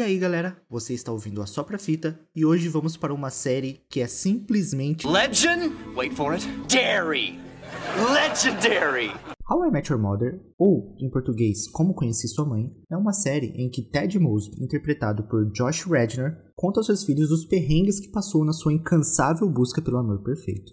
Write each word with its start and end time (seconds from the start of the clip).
aí, 0.00 0.18
galera, 0.18 0.56
você 0.68 0.94
está 0.94 1.12
ouvindo 1.12 1.42
a 1.42 1.46
Sopra 1.46 1.78
Fita 1.78 2.18
e 2.34 2.42
hoje 2.42 2.68
vamos 2.68 2.96
para 2.96 3.12
uma 3.12 3.28
série 3.28 3.82
que 3.88 4.00
é 4.00 4.06
simplesmente 4.06 5.06
Legend? 5.06 5.74
Wait 5.94 6.14
for 6.14 6.32
it. 6.32 6.46
Dairy. 6.68 7.38
Legendary. 8.12 9.12
How 9.46 9.66
I 9.66 9.70
Met 9.70 9.92
Your 9.92 10.00
Mother, 10.00 10.40
ou 10.58 10.96
em 10.98 11.10
português 11.10 11.68
Como 11.68 11.92
Conheci 11.92 12.28
Sua 12.28 12.46
Mãe, 12.46 12.70
é 12.90 12.96
uma 12.96 13.12
série 13.12 13.48
em 13.48 13.68
que 13.68 13.82
Ted 13.82 14.18
Mosby, 14.18 14.64
interpretado 14.64 15.24
por 15.24 15.52
Josh 15.52 15.82
Radnor, 15.82 16.34
conta 16.56 16.80
aos 16.80 16.86
seus 16.86 17.04
filhos 17.04 17.30
os 17.30 17.44
perrengues 17.44 18.00
que 18.00 18.10
passou 18.10 18.42
na 18.42 18.54
sua 18.54 18.72
incansável 18.72 19.46
busca 19.50 19.82
pelo 19.82 19.98
amor 19.98 20.22
perfeito. 20.22 20.72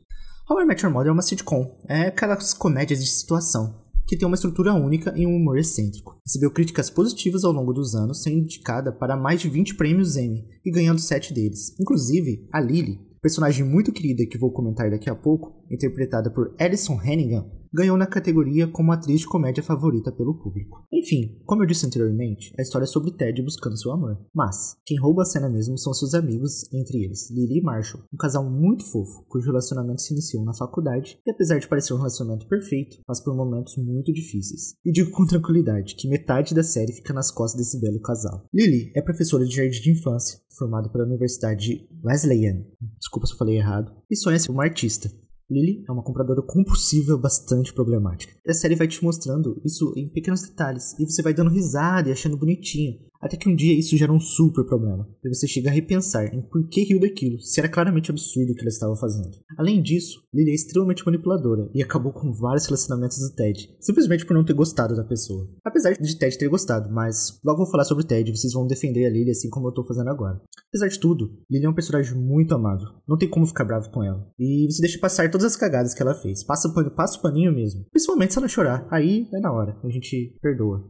How 0.49 0.61
I 0.61 0.65
Met 0.65 0.85
Your 0.85 0.93
Mother 0.93 1.09
é 1.09 1.11
uma 1.11 1.21
sitcom, 1.21 1.77
é 1.85 2.03
aquelas 2.03 2.53
comédias 2.53 3.03
de 3.03 3.09
situação, 3.09 3.80
que 4.11 4.17
tem 4.17 4.27
uma 4.27 4.35
estrutura 4.35 4.73
única 4.73 5.13
e 5.15 5.25
um 5.25 5.33
humor 5.33 5.57
excêntrico. 5.57 6.19
Recebeu 6.27 6.51
críticas 6.51 6.89
positivas 6.89 7.45
ao 7.45 7.53
longo 7.53 7.71
dos 7.71 7.95
anos, 7.95 8.21
sendo 8.21 8.39
indicada 8.39 8.91
para 8.91 9.15
mais 9.15 9.39
de 9.39 9.47
20 9.47 9.75
prêmios 9.75 10.17
Emmy 10.17 10.45
e 10.65 10.69
ganhando 10.69 10.99
7 10.99 11.33
deles. 11.33 11.73
Inclusive, 11.79 12.45
a 12.51 12.59
Lily, 12.59 12.99
personagem 13.21 13.65
muito 13.65 13.93
querida 13.93 14.25
que 14.29 14.37
vou 14.37 14.51
comentar 14.51 14.91
daqui 14.91 15.09
a 15.09 15.15
pouco, 15.15 15.63
interpretada 15.71 16.29
por 16.29 16.53
Alison 16.59 16.99
Hannigan, 16.99 17.49
ganhou 17.73 17.97
na 17.97 18.05
categoria 18.05 18.67
como 18.67 18.91
atriz 18.91 19.21
de 19.21 19.27
comédia 19.27 19.63
favorita 19.63 20.11
pelo 20.11 20.37
público. 20.37 20.85
Enfim, 20.91 21.41
como 21.45 21.63
eu 21.63 21.67
disse 21.67 21.85
anteriormente, 21.85 22.53
a 22.57 22.61
história 22.61 22.85
é 22.85 22.87
sobre 22.87 23.11
Ted 23.11 23.41
buscando 23.41 23.77
seu 23.77 23.91
amor. 23.91 24.17
Mas, 24.33 24.77
quem 24.85 24.99
rouba 24.99 25.21
a 25.23 25.25
cena 25.25 25.49
mesmo 25.49 25.77
são 25.77 25.93
seus 25.93 26.13
amigos, 26.13 26.71
entre 26.73 27.03
eles 27.03 27.29
Lily 27.31 27.59
e 27.59 27.61
Marshall, 27.61 28.03
um 28.13 28.17
casal 28.17 28.49
muito 28.49 28.85
fofo, 28.85 29.25
cujo 29.27 29.47
relacionamento 29.47 30.01
se 30.01 30.13
iniciou 30.13 30.43
na 30.43 30.53
faculdade 30.53 31.19
e 31.25 31.31
apesar 31.31 31.59
de 31.59 31.67
parecer 31.67 31.93
um 31.93 31.97
relacionamento 31.97 32.47
perfeito, 32.47 32.97
passa 33.05 33.23
por 33.23 33.35
momentos 33.35 33.75
muito 33.77 34.11
difíceis. 34.11 34.75
E 34.85 34.91
digo 34.91 35.11
com 35.11 35.25
tranquilidade 35.25 35.95
que 35.95 36.07
metade 36.07 36.53
da 36.53 36.63
série 36.63 36.93
fica 36.93 37.13
nas 37.13 37.31
costas 37.31 37.59
desse 37.59 37.79
belo 37.79 38.01
casal. 38.01 38.45
Lily 38.53 38.91
é 38.95 39.01
professora 39.01 39.45
de 39.45 39.55
jardim 39.55 39.81
de 39.81 39.91
infância, 39.91 40.39
formada 40.57 40.89
pela 40.89 41.05
Universidade 41.05 41.87
Wesleyan, 42.03 42.63
desculpa 42.99 43.27
se 43.27 43.33
eu 43.33 43.37
falei 43.37 43.57
errado, 43.57 43.91
e 44.09 44.15
sonha 44.15 44.39
ser 44.39 44.51
uma 44.51 44.63
artista. 44.63 45.09
Lily 45.51 45.83
é 45.87 45.91
uma 45.91 46.03
compradora 46.03 46.41
compulsiva 46.41 47.17
bastante 47.17 47.73
problemática. 47.73 48.33
A 48.47 48.53
série 48.53 48.75
vai 48.75 48.87
te 48.87 49.03
mostrando 49.03 49.61
isso 49.65 49.93
em 49.97 50.07
pequenos 50.07 50.41
detalhes, 50.41 50.97
e 50.97 51.05
você 51.05 51.21
vai 51.21 51.33
dando 51.33 51.49
risada 51.49 52.07
e 52.07 52.11
achando 52.13 52.37
bonitinho, 52.37 52.97
até 53.21 53.37
que 53.37 53.47
um 53.47 53.55
dia 53.55 53.77
isso 53.77 53.95
gera 53.95 54.11
um 54.11 54.19
super 54.19 54.65
problema, 54.65 55.07
e 55.23 55.29
você 55.29 55.47
chega 55.47 55.69
a 55.69 55.73
repensar 55.73 56.33
em 56.33 56.41
por 56.41 56.67
que 56.67 56.83
riu 56.83 56.99
daquilo, 56.99 57.39
se 57.39 57.59
era 57.59 57.69
claramente 57.69 58.09
absurdo 58.09 58.51
o 58.51 58.55
que 58.55 58.61
ela 58.61 58.69
estava 58.69 58.95
fazendo. 58.95 59.37
Além 59.57 59.81
disso, 59.81 60.23
Lily 60.33 60.51
é 60.51 60.55
extremamente 60.55 61.05
manipuladora 61.05 61.69
e 61.73 61.83
acabou 61.83 62.11
com 62.11 62.31
vários 62.33 62.65
relacionamentos 62.65 63.19
do 63.19 63.35
Ted, 63.35 63.69
simplesmente 63.79 64.25
por 64.25 64.33
não 64.33 64.43
ter 64.43 64.53
gostado 64.53 64.95
da 64.95 65.03
pessoa. 65.03 65.47
Apesar 65.63 65.93
de 65.93 66.17
Ted 66.17 66.37
ter 66.37 66.49
gostado, 66.49 66.91
mas 66.91 67.39
logo 67.43 67.63
vou 67.63 67.71
falar 67.71 67.83
sobre 67.83 68.05
Ted 68.05 68.29
e 68.29 68.35
vocês 68.35 68.53
vão 68.53 68.65
defender 68.65 69.05
a 69.05 69.09
Lily 69.09 69.31
assim 69.31 69.49
como 69.49 69.67
eu 69.67 69.73
tô 69.73 69.83
fazendo 69.83 70.09
agora. 70.09 70.41
Apesar 70.69 70.87
de 70.87 70.99
tudo, 70.99 71.37
Lily 71.49 71.65
é 71.65 71.69
um 71.69 71.75
personagem 71.75 72.17
muito 72.17 72.55
amável, 72.55 72.87
não 73.07 73.17
tem 73.17 73.29
como 73.29 73.45
ficar 73.45 73.65
bravo 73.65 73.89
com 73.91 74.03
ela, 74.03 74.27
e 74.39 74.65
você 74.69 74.81
deixa 74.81 74.99
passar 74.99 75.29
todas 75.29 75.45
as 75.45 75.55
cagadas 75.55 75.93
que 75.93 76.01
ela 76.01 76.15
fez, 76.15 76.43
passa 76.43 76.67
o, 76.67 76.73
pano, 76.73 76.89
passa 76.91 77.19
o 77.19 77.21
paninho 77.21 77.53
mesmo, 77.53 77.85
principalmente 77.91 78.33
se 78.33 78.39
ela 78.39 78.47
chorar, 78.47 78.87
aí 78.89 79.27
é 79.33 79.39
na 79.39 79.51
hora, 79.51 79.77
a 79.83 79.89
gente 79.89 80.37
perdoa. 80.41 80.89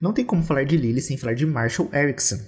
Não 0.00 0.12
tem 0.12 0.24
como 0.24 0.42
falar 0.42 0.64
de 0.64 0.76
Lily 0.76 1.00
sem 1.00 1.16
falar 1.16 1.34
de 1.34 1.46
Marshall 1.46 1.90
Erickson, 1.92 2.38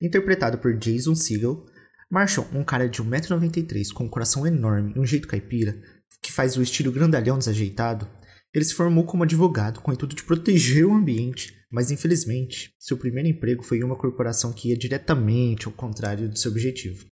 interpretado 0.00 0.58
por 0.58 0.76
Jason 0.76 1.14
Segel. 1.14 1.66
Marshall, 2.10 2.46
um 2.52 2.62
cara 2.64 2.88
de 2.88 3.02
1,93m 3.02 3.92
com 3.92 4.04
um 4.04 4.08
coração 4.08 4.46
enorme 4.46 4.92
e 4.94 5.00
um 5.00 5.06
jeito 5.06 5.28
caipira, 5.28 5.80
que 6.22 6.32
faz 6.32 6.56
o 6.56 6.62
estilo 6.62 6.92
grandalhão 6.92 7.38
desajeitado, 7.38 8.08
ele 8.54 8.64
se 8.64 8.74
formou 8.74 9.04
como 9.04 9.22
advogado 9.22 9.80
com 9.80 9.90
o 9.90 9.94
intuito 9.94 10.14
de 10.14 10.24
proteger 10.24 10.84
o 10.84 10.92
ambiente, 10.92 11.54
mas 11.70 11.90
infelizmente, 11.90 12.74
seu 12.78 12.98
primeiro 12.98 13.28
emprego 13.28 13.62
foi 13.62 13.78
em 13.78 13.82
uma 13.82 13.96
corporação 13.96 14.52
que 14.52 14.68
ia 14.68 14.76
diretamente 14.76 15.66
ao 15.66 15.72
contrário 15.72 16.28
do 16.28 16.38
seu 16.38 16.50
objetivo. 16.50 17.06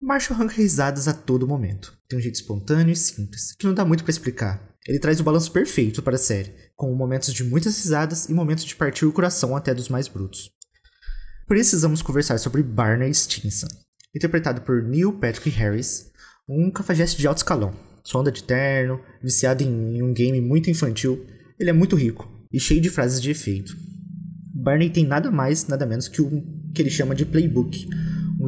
Marshall 0.00 0.36
arranca 0.36 0.54
risadas 0.54 1.08
a 1.08 1.12
todo 1.12 1.46
momento. 1.46 1.92
Tem 2.08 2.18
um 2.18 2.22
jeito 2.22 2.36
espontâneo 2.36 2.92
e 2.92 2.96
simples, 2.96 3.52
que 3.58 3.66
não 3.66 3.74
dá 3.74 3.84
muito 3.84 4.04
para 4.04 4.12
explicar. 4.12 4.68
Ele 4.86 5.00
traz 5.00 5.18
o 5.18 5.24
balanço 5.24 5.50
perfeito 5.50 6.02
para 6.02 6.14
a 6.14 6.18
série, 6.18 6.54
com 6.76 6.94
momentos 6.94 7.34
de 7.34 7.42
muitas 7.42 7.76
risadas 7.76 8.28
e 8.28 8.32
momentos 8.32 8.64
de 8.64 8.76
partir 8.76 9.06
o 9.06 9.12
coração 9.12 9.56
até 9.56 9.74
dos 9.74 9.88
mais 9.88 10.06
brutos. 10.06 10.50
Precisamos 11.48 12.00
conversar 12.00 12.38
sobre 12.38 12.62
Barney 12.62 13.12
Stinson, 13.12 13.66
interpretado 14.14 14.60
por 14.62 14.82
Neil 14.82 15.12
Patrick 15.12 15.50
Harris, 15.50 16.12
um 16.48 16.70
cafajeste 16.70 17.18
de 17.18 17.26
alto 17.26 17.38
escalão. 17.38 17.74
Sonda 18.04 18.30
de 18.30 18.44
terno, 18.44 19.00
viciado 19.22 19.64
em 19.64 20.02
um 20.02 20.14
game 20.14 20.40
muito 20.40 20.70
infantil, 20.70 21.26
ele 21.58 21.70
é 21.70 21.72
muito 21.72 21.96
rico 21.96 22.30
e 22.52 22.60
cheio 22.60 22.80
de 22.80 22.88
frases 22.88 23.20
de 23.20 23.30
efeito. 23.30 23.76
Barney 24.54 24.90
tem 24.90 25.04
nada 25.04 25.30
mais, 25.30 25.66
nada 25.66 25.84
menos 25.84 26.06
que 26.06 26.22
o 26.22 26.30
que 26.72 26.80
ele 26.80 26.90
chama 26.90 27.14
de 27.14 27.26
playbook, 27.26 27.88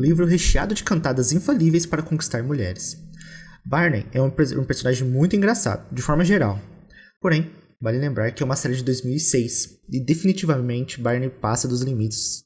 um 0.00 0.02
livro 0.02 0.24
recheado 0.24 0.74
de 0.74 0.82
cantadas 0.82 1.30
infalíveis 1.30 1.84
para 1.84 2.02
conquistar 2.02 2.42
mulheres. 2.42 2.96
Barney 3.62 4.06
é 4.12 4.20
um, 4.20 4.28
um 4.28 4.64
personagem 4.64 5.06
muito 5.06 5.36
engraçado, 5.36 5.94
de 5.94 6.00
forma 6.00 6.24
geral. 6.24 6.58
Porém, 7.20 7.50
vale 7.78 7.98
lembrar 7.98 8.30
que 8.32 8.42
é 8.42 8.46
uma 8.46 8.56
série 8.56 8.76
de 8.76 8.82
2006 8.82 9.80
e 9.92 10.02
definitivamente 10.02 10.98
Barney 10.98 11.28
passa 11.28 11.68
dos 11.68 11.82
limites. 11.82 12.44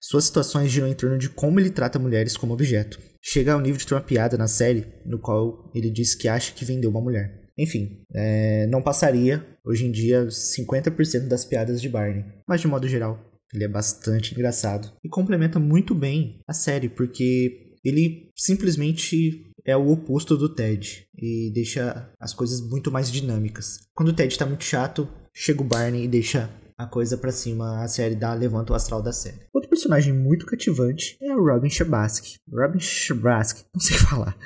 Suas 0.00 0.24
situações 0.24 0.70
giram 0.70 0.88
em 0.88 0.94
torno 0.94 1.18
de 1.18 1.28
como 1.28 1.60
ele 1.60 1.68
trata 1.68 1.98
mulheres 1.98 2.34
como 2.34 2.54
objeto. 2.54 2.98
Chega 3.22 3.52
ao 3.52 3.60
nível 3.60 3.76
de 3.76 3.86
ter 3.86 3.94
uma 3.94 4.00
piada 4.00 4.38
na 4.38 4.48
série, 4.48 4.86
no 5.04 5.18
qual 5.18 5.70
ele 5.74 5.90
diz 5.90 6.14
que 6.14 6.28
acha 6.28 6.54
que 6.54 6.64
vendeu 6.64 6.88
uma 6.88 7.00
mulher. 7.00 7.42
Enfim, 7.58 8.04
é, 8.14 8.66
não 8.68 8.80
passaria 8.80 9.44
hoje 9.64 9.84
em 9.84 9.92
dia 9.92 10.26
50% 10.28 11.28
das 11.28 11.44
piadas 11.44 11.82
de 11.82 11.88
Barney, 11.90 12.24
mas 12.48 12.60
de 12.60 12.68
modo 12.68 12.88
geral, 12.88 13.35
ele 13.52 13.64
é 13.64 13.68
bastante 13.68 14.32
engraçado 14.32 14.92
e 15.04 15.08
complementa 15.08 15.58
muito 15.58 15.94
bem 15.94 16.40
a 16.46 16.52
série, 16.52 16.88
porque 16.88 17.72
ele 17.84 18.30
simplesmente 18.36 19.44
é 19.64 19.76
o 19.76 19.90
oposto 19.90 20.36
do 20.36 20.48
Ted 20.48 21.06
e 21.16 21.50
deixa 21.52 22.12
as 22.20 22.32
coisas 22.32 22.60
muito 22.60 22.90
mais 22.90 23.10
dinâmicas. 23.10 23.80
Quando 23.94 24.10
o 24.10 24.12
Ted 24.12 24.36
tá 24.36 24.46
muito 24.46 24.64
chato, 24.64 25.08
chega 25.34 25.60
o 25.60 25.64
Barney 25.64 26.04
e 26.04 26.08
deixa 26.08 26.50
a 26.78 26.86
coisa 26.86 27.16
pra 27.16 27.32
cima, 27.32 27.82
a 27.82 27.88
série 27.88 28.14
dá, 28.14 28.34
levanta 28.34 28.72
o 28.72 28.76
astral 28.76 29.02
da 29.02 29.12
série. 29.12 29.46
Outro 29.52 29.70
personagem 29.70 30.12
muito 30.12 30.44
cativante 30.44 31.16
Robin 31.38 31.68
Shabasky. 31.68 32.38
Robin 32.50 32.78
Shabasky, 32.78 33.64
não 33.74 33.80
sei 33.80 33.96
falar. 33.98 34.36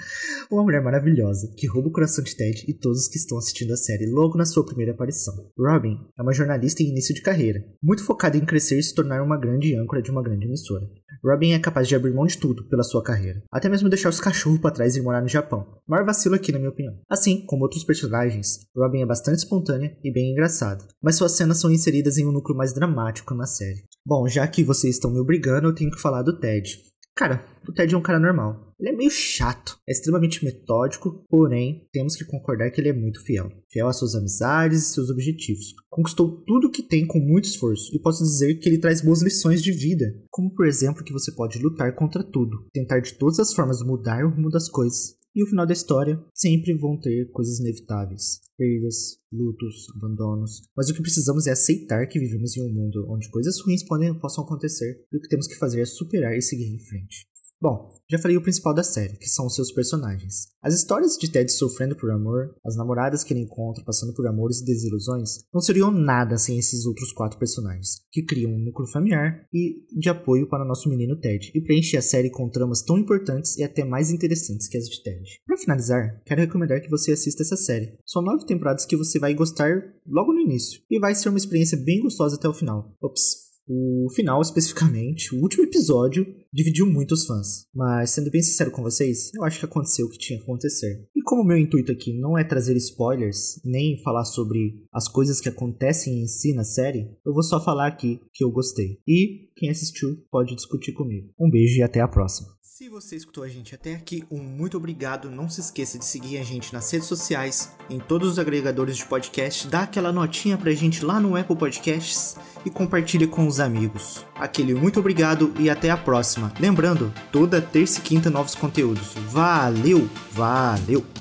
Uma 0.50 0.62
mulher 0.62 0.82
maravilhosa 0.82 1.52
que 1.56 1.66
rouba 1.66 1.88
o 1.88 1.92
coração 1.92 2.24
de 2.24 2.34
Ted 2.34 2.64
e 2.66 2.74
todos 2.74 3.08
que 3.08 3.16
estão 3.16 3.38
assistindo 3.38 3.72
a 3.72 3.76
série 3.76 4.10
logo 4.10 4.36
na 4.36 4.44
sua 4.44 4.64
primeira 4.64 4.92
aparição. 4.92 5.34
Robin 5.58 5.98
é 6.18 6.22
uma 6.22 6.32
jornalista 6.32 6.82
em 6.82 6.88
início 6.88 7.14
de 7.14 7.22
carreira, 7.22 7.64
muito 7.82 8.04
focada 8.04 8.36
em 8.36 8.44
crescer 8.44 8.78
e 8.78 8.82
se 8.82 8.94
tornar 8.94 9.22
uma 9.22 9.38
grande 9.38 9.76
âncora 9.76 10.02
de 10.02 10.10
uma 10.10 10.22
grande 10.22 10.46
emissora. 10.46 10.88
Robin 11.22 11.52
é 11.52 11.58
capaz 11.58 11.86
de 11.86 11.94
abrir 11.94 12.14
mão 12.14 12.26
de 12.26 12.38
tudo 12.38 12.66
pela 12.68 12.82
sua 12.82 13.02
carreira, 13.02 13.42
até 13.52 13.68
mesmo 13.68 13.90
deixar 13.90 14.08
os 14.08 14.20
cachorros 14.20 14.58
para 14.58 14.70
trás 14.70 14.96
e 14.96 15.02
morar 15.02 15.20
no 15.20 15.28
Japão. 15.28 15.66
Maior 15.86 16.04
vacilo 16.04 16.34
aqui, 16.34 16.50
na 16.50 16.58
minha 16.58 16.70
opinião. 16.70 16.94
Assim 17.10 17.44
como 17.44 17.62
outros 17.62 17.84
personagens, 17.84 18.60
Robin 18.74 19.02
é 19.02 19.06
bastante 19.06 19.38
espontânea 19.38 19.96
e 20.02 20.10
bem 20.10 20.32
engraçada, 20.32 20.84
mas 21.02 21.16
suas 21.16 21.32
cenas 21.32 21.58
são 21.58 21.70
inseridas 21.70 22.16
em 22.16 22.26
um 22.26 22.32
núcleo 22.32 22.56
mais 22.56 22.72
dramático 22.72 23.34
na 23.34 23.46
série. 23.46 23.84
Bom, 24.04 24.26
já 24.26 24.46
que 24.48 24.64
vocês 24.64 24.94
estão 24.94 25.10
me 25.10 25.20
obrigando, 25.20 25.68
eu 25.68 25.74
tenho 25.74 25.90
que 25.90 26.00
falar 26.00 26.22
do 26.22 26.38
Ted. 26.38 26.79
Cara, 27.20 27.44
o 27.68 27.72
Ted 27.74 27.94
é 27.94 27.98
um 27.98 28.00
cara 28.00 28.18
normal. 28.18 28.72
Ele 28.80 28.88
é 28.88 28.96
meio 28.96 29.10
chato, 29.10 29.78
é 29.86 29.92
extremamente 29.92 30.42
metódico, 30.42 31.22
porém, 31.28 31.86
temos 31.92 32.16
que 32.16 32.24
concordar 32.24 32.70
que 32.70 32.80
ele 32.80 32.88
é 32.88 32.94
muito 32.94 33.22
fiel. 33.22 33.52
Fiel 33.70 33.88
às 33.88 33.98
suas 33.98 34.14
amizades 34.14 34.80
e 34.84 34.94
seus 34.94 35.10
objetivos. 35.10 35.74
Conquistou 35.90 36.42
tudo 36.46 36.68
o 36.68 36.70
que 36.70 36.82
tem 36.82 37.06
com 37.06 37.18
muito 37.18 37.44
esforço, 37.44 37.94
e 37.94 38.00
posso 38.00 38.24
dizer 38.24 38.54
que 38.54 38.66
ele 38.66 38.78
traz 38.78 39.02
boas 39.02 39.20
lições 39.20 39.62
de 39.62 39.70
vida, 39.70 40.06
como 40.30 40.54
por 40.54 40.66
exemplo 40.66 41.04
que 41.04 41.12
você 41.12 41.30
pode 41.30 41.58
lutar 41.58 41.94
contra 41.94 42.24
tudo, 42.24 42.64
tentar 42.72 43.00
de 43.00 43.12
todas 43.12 43.38
as 43.38 43.52
formas 43.52 43.82
mudar 43.82 44.24
o 44.24 44.30
rumo 44.30 44.48
das 44.48 44.70
coisas, 44.70 45.19
e 45.34 45.42
o 45.42 45.46
final 45.46 45.66
da 45.66 45.72
história 45.72 46.22
sempre 46.34 46.76
vão 46.76 46.98
ter 46.98 47.30
coisas 47.30 47.60
inevitáveis. 47.60 48.40
Perdas, 48.56 49.18
lutos, 49.32 49.86
abandonos. 49.96 50.62
Mas 50.76 50.90
o 50.90 50.94
que 50.94 51.02
precisamos 51.02 51.46
é 51.46 51.52
aceitar 51.52 52.06
que 52.06 52.18
vivemos 52.18 52.56
em 52.56 52.62
um 52.62 52.72
mundo 52.72 53.06
onde 53.08 53.30
coisas 53.30 53.60
ruins 53.64 53.84
podem, 53.84 54.18
possam 54.18 54.44
acontecer 54.44 55.06
e 55.12 55.16
o 55.16 55.20
que 55.20 55.28
temos 55.28 55.46
que 55.46 55.56
fazer 55.56 55.80
é 55.80 55.86
superar 55.86 56.36
e 56.36 56.42
seguir 56.42 56.66
em 56.66 56.78
frente. 56.78 57.29
Bom, 57.62 57.90
já 58.10 58.18
falei 58.18 58.38
o 58.38 58.42
principal 58.42 58.72
da 58.72 58.82
série, 58.82 59.18
que 59.18 59.28
são 59.28 59.44
os 59.44 59.54
seus 59.54 59.70
personagens. 59.70 60.48
As 60.62 60.72
histórias 60.72 61.18
de 61.18 61.30
Ted 61.30 61.52
sofrendo 61.52 61.94
por 61.94 62.10
amor, 62.10 62.56
as 62.64 62.74
namoradas 62.74 63.22
que 63.22 63.34
ele 63.34 63.42
encontra 63.42 63.84
passando 63.84 64.14
por 64.14 64.26
amores 64.26 64.60
e 64.60 64.64
desilusões, 64.64 65.44
não 65.52 65.60
seriam 65.60 65.90
nada 65.90 66.38
sem 66.38 66.58
esses 66.58 66.86
outros 66.86 67.12
quatro 67.12 67.38
personagens, 67.38 68.00
que 68.10 68.24
criam 68.24 68.50
um 68.50 68.58
núcleo 68.58 68.88
familiar 68.88 69.46
e 69.52 69.84
de 69.94 70.08
apoio 70.08 70.48
para 70.48 70.64
nosso 70.64 70.88
menino 70.88 71.20
Ted, 71.20 71.52
e 71.54 71.60
preenche 71.60 71.98
a 71.98 72.02
série 72.02 72.30
com 72.30 72.48
tramas 72.48 72.80
tão 72.80 72.96
importantes 72.96 73.58
e 73.58 73.62
até 73.62 73.84
mais 73.84 74.10
interessantes 74.10 74.66
que 74.66 74.78
as 74.78 74.88
de 74.88 75.02
Ted. 75.02 75.22
Para 75.46 75.58
finalizar, 75.58 76.22
quero 76.24 76.40
recomendar 76.40 76.80
que 76.80 76.88
você 76.88 77.12
assista 77.12 77.42
essa 77.42 77.56
série. 77.58 77.98
São 78.06 78.22
nove 78.22 78.46
temporadas 78.46 78.86
que 78.86 78.96
você 78.96 79.18
vai 79.18 79.34
gostar 79.34 79.82
logo 80.06 80.32
no 80.32 80.40
início, 80.40 80.80
e 80.90 80.98
vai 80.98 81.14
ser 81.14 81.28
uma 81.28 81.38
experiência 81.38 81.76
bem 81.76 82.00
gostosa 82.00 82.36
até 82.36 82.48
o 82.48 82.54
final. 82.54 82.96
Ops, 83.02 83.49
o 83.72 84.10
final, 84.10 84.42
especificamente, 84.42 85.32
o 85.32 85.40
último 85.40 85.62
episódio, 85.62 86.26
dividiu 86.52 86.84
muito 86.86 87.12
os 87.12 87.24
fãs. 87.24 87.66
Mas, 87.72 88.10
sendo 88.10 88.28
bem 88.28 88.42
sincero 88.42 88.72
com 88.72 88.82
vocês, 88.82 89.30
eu 89.32 89.44
acho 89.44 89.60
que 89.60 89.64
aconteceu 89.64 90.06
o 90.06 90.10
que 90.10 90.18
tinha 90.18 90.38
que 90.38 90.42
acontecer. 90.42 91.06
E 91.14 91.22
como 91.22 91.44
meu 91.44 91.56
intuito 91.56 91.92
aqui 91.92 92.12
não 92.18 92.36
é 92.36 92.42
trazer 92.42 92.76
spoilers, 92.76 93.60
nem 93.64 94.02
falar 94.02 94.24
sobre 94.24 94.84
as 94.92 95.06
coisas 95.06 95.40
que 95.40 95.48
acontecem 95.48 96.20
em 96.20 96.26
si 96.26 96.52
na 96.52 96.64
série, 96.64 97.08
eu 97.24 97.32
vou 97.32 97.44
só 97.44 97.62
falar 97.62 97.86
aqui 97.86 98.20
que 98.34 98.42
eu 98.42 98.50
gostei. 98.50 98.98
E 99.06 99.50
quem 99.56 99.70
assistiu 99.70 100.16
pode 100.32 100.56
discutir 100.56 100.92
comigo. 100.92 101.28
Um 101.38 101.48
beijo 101.48 101.78
e 101.78 101.82
até 101.82 102.00
a 102.00 102.08
próxima. 102.08 102.48
Se 102.80 102.88
você 102.88 103.14
escutou 103.14 103.44
a 103.44 103.48
gente 103.48 103.74
até 103.74 103.94
aqui, 103.94 104.24
um 104.30 104.38
muito 104.38 104.78
obrigado. 104.78 105.30
Não 105.30 105.50
se 105.50 105.60
esqueça 105.60 105.98
de 105.98 106.04
seguir 106.06 106.38
a 106.38 106.42
gente 106.42 106.72
nas 106.72 106.90
redes 106.90 107.08
sociais, 107.08 107.70
em 107.90 107.98
todos 107.98 108.26
os 108.26 108.38
agregadores 108.38 108.96
de 108.96 109.04
podcast, 109.04 109.68
dá 109.68 109.82
aquela 109.82 110.10
notinha 110.10 110.56
pra 110.56 110.72
gente 110.72 111.04
lá 111.04 111.20
no 111.20 111.36
Apple 111.36 111.56
Podcasts 111.56 112.38
e 112.64 112.70
compartilha 112.70 113.28
com 113.28 113.46
os 113.46 113.60
amigos. 113.60 114.24
Aquele 114.34 114.72
muito 114.72 114.98
obrigado 114.98 115.52
e 115.58 115.68
até 115.68 115.90
a 115.90 115.96
próxima. 115.98 116.54
Lembrando, 116.58 117.12
toda 117.30 117.60
terça 117.60 117.98
e 117.98 118.02
quinta 118.02 118.30
novos 118.30 118.54
conteúdos. 118.54 119.12
Valeu, 119.28 120.08
valeu! 120.32 121.19